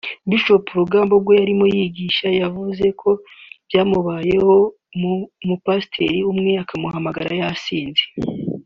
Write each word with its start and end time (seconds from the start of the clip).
Bishop 0.29 0.65
Rugamba 0.79 1.13
ubwo 1.19 1.31
yarimo 1.39 1.65
yigisha 1.75 2.27
yavuze 2.41 2.85
ko 3.01 3.09
byamubayeho 3.67 4.55
umupasiteri 5.47 6.19
umwe 6.31 6.51
akamuhamagara 6.63 7.31
yasinze 7.41 8.03